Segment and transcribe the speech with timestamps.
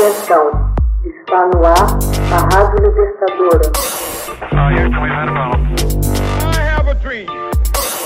[0.00, 0.72] Atenção,
[1.04, 1.98] está no ar
[2.32, 3.70] a Rádio Libertadora.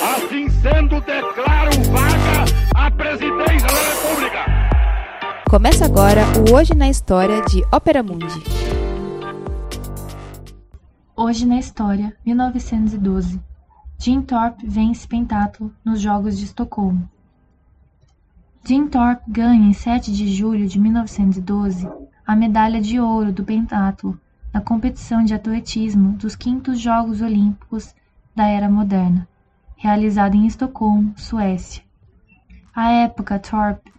[0.03, 2.45] Assim sendo, declaro vaga
[2.75, 4.39] a presidência da República.
[5.49, 8.43] Começa agora o Hoje na História de Ópera Mundi.
[11.17, 13.41] Hoje na História, 1912.
[14.01, 17.09] Jim Thorpe vence pentatlo nos Jogos de Estocolmo.
[18.67, 21.87] Jim Thorpe ganha em 7 de julho de 1912
[22.27, 24.19] a medalha de ouro do pentatlo
[24.51, 27.95] na competição de atletismo dos quintos Jogos Olímpicos
[28.35, 29.29] da Era Moderna,
[29.77, 31.83] realizada em Estocolmo, Suécia.
[32.75, 33.93] À época, Thorpe,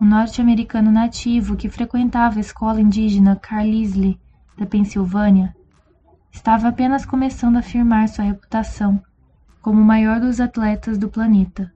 [0.00, 4.20] um norte-americano nativo que frequentava a escola indígena Carlisle
[4.56, 5.52] da Pensilvânia,
[6.30, 9.02] estava apenas começando a firmar sua reputação
[9.60, 11.72] como o maior dos atletas do planeta.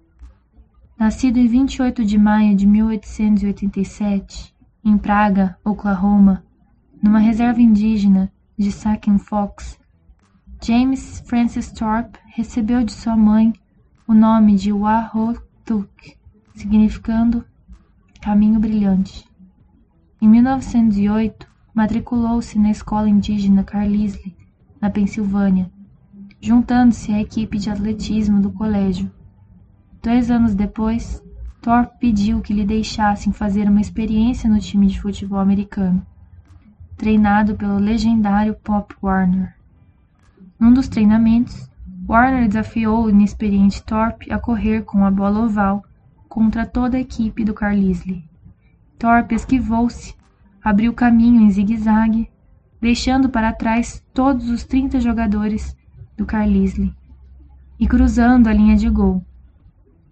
[0.98, 6.42] Nascido em 28 de maio de 1887, em Praga, Oklahoma,
[7.02, 9.78] numa reserva indígena de Saken Fox,
[10.64, 13.52] James Francis Thorpe recebeu de sua mãe
[14.08, 16.16] o nome de Wahotuk,
[16.54, 17.44] significando
[18.22, 19.28] caminho brilhante.
[20.20, 24.34] Em 1908, matriculou-se na escola indígena Carlisle,
[24.80, 25.70] na Pensilvânia,
[26.40, 29.10] juntando-se à equipe de atletismo do colégio.
[30.06, 31.20] Dois anos depois,
[31.60, 36.00] Thorpe pediu que lhe deixassem fazer uma experiência no time de futebol americano,
[36.96, 39.56] treinado pelo legendário Pop Warner.
[40.60, 41.68] Num dos treinamentos,
[42.08, 45.84] Warner desafiou o inexperiente Thorpe a correr com a bola oval
[46.28, 48.22] contra toda a equipe do Carlisle.
[49.00, 50.14] Thorpe esquivou-se,
[50.62, 52.30] abriu caminho em zigue-zague,
[52.80, 55.76] deixando para trás todos os 30 jogadores
[56.16, 56.94] do Carlisle
[57.76, 59.24] e cruzando a linha de gol.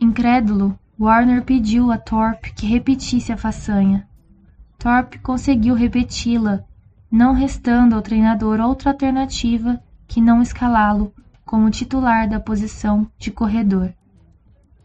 [0.01, 4.07] Incrédulo, Warner pediu a Thorpe que repetisse a façanha.
[4.79, 6.65] Thorpe conseguiu repeti-la,
[7.11, 11.13] não restando ao treinador outra alternativa que não escalá-lo
[11.45, 13.93] como titular da posição de corredor.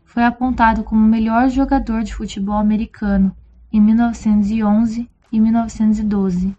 [0.06, 3.36] Foi apontado como o melhor jogador de futebol americano
[3.72, 6.58] em 1911 e 1912.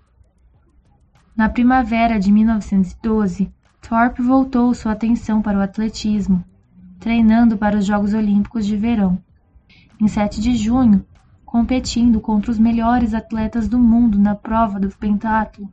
[1.36, 6.44] Na primavera de 1912, Thorpe voltou sua atenção para o atletismo,
[7.00, 9.18] treinando para os Jogos Olímpicos de Verão.
[9.98, 11.04] Em 7 de junho,
[11.46, 15.66] competindo contra os melhores atletas do mundo na prova do pentatlo,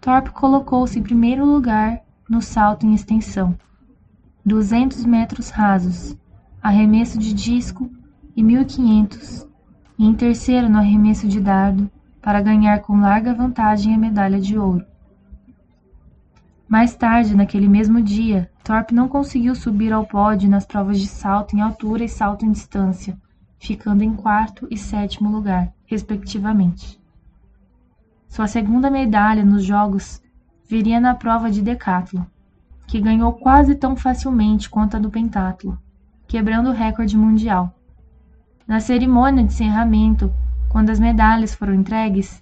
[0.00, 3.54] Thorpe colocou-se em primeiro lugar no salto em extensão,
[4.46, 6.16] 200 metros rasos,
[6.62, 7.90] arremesso de disco
[8.34, 9.46] e 1500,
[9.98, 11.90] e em terceiro no arremesso de dardo,
[12.22, 14.86] para ganhar com larga vantagem a medalha de ouro.
[16.68, 21.56] Mais tarde, naquele mesmo dia, Thorpe não conseguiu subir ao pódio nas provas de salto
[21.56, 23.18] em altura e salto em distância,
[23.58, 26.96] ficando em quarto e sétimo lugar, respectivamente.
[28.28, 30.22] Sua segunda medalha nos Jogos
[30.68, 32.22] viria na prova de decathlon,
[32.86, 35.76] que ganhou quase tão facilmente quanto a do pentatlo,
[36.28, 37.74] quebrando o recorde mundial.
[38.68, 40.32] Na cerimônia de encerramento,
[40.68, 42.40] quando as medalhas foram entregues,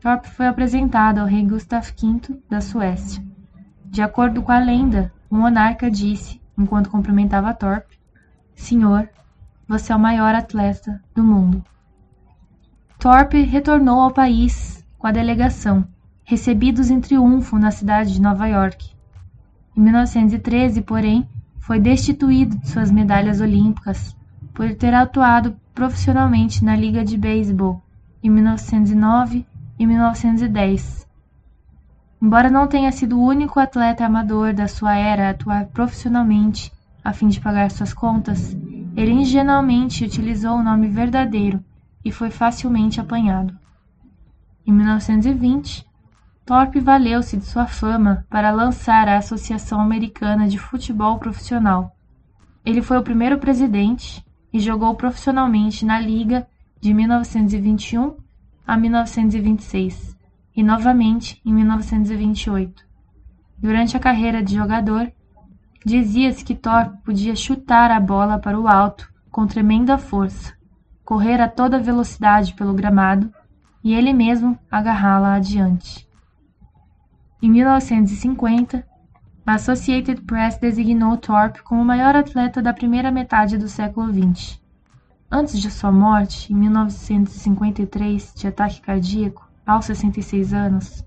[0.00, 3.20] Thorpe foi apresentado ao rei Gustav V da Suécia.
[3.86, 7.96] De acordo com a lenda, o monarca disse, enquanto cumprimentava Thorpe:
[8.54, 9.08] Senhor,
[9.68, 11.64] você é o maior atleta do mundo.
[12.98, 15.86] Thorpe retornou ao país com a delegação,
[16.24, 18.90] recebidos em triunfo na cidade de Nova York.
[19.76, 21.26] Em 1913, porém,
[21.58, 24.16] foi destituído de suas medalhas olímpicas
[24.52, 27.80] por ter atuado profissionalmente na Liga de Beisebol
[28.22, 29.46] em 1909
[29.78, 31.08] e 1910
[32.22, 36.70] Embora não tenha sido o único atleta amador da sua era a atuar profissionalmente
[37.02, 38.54] a fim de pagar suas contas,
[38.94, 41.64] ele ingenuamente utilizou o nome verdadeiro
[42.04, 43.56] e foi facilmente apanhado.
[44.66, 45.86] Em 1920,
[46.44, 51.96] Thorpe valeu-se de sua fama para lançar a Associação Americana de Futebol Profissional.
[52.66, 54.22] Ele foi o primeiro presidente
[54.52, 56.46] e jogou profissionalmente na liga
[56.78, 58.14] de 1921
[58.66, 60.09] a 1926
[60.54, 62.84] e novamente em 1928.
[63.58, 65.12] Durante a carreira de jogador,
[65.84, 70.54] dizia-se que Thor podia chutar a bola para o alto com tremenda força,
[71.04, 73.32] correr a toda velocidade pelo gramado
[73.82, 76.08] e ele mesmo agarrá-la adiante.
[77.42, 78.86] Em 1950,
[79.46, 84.60] a Associated Press designou Thorpe como o maior atleta da primeira metade do século XX.
[85.28, 91.04] Antes de sua morte, em 1953, de ataque cardíaco, aos 66 anos,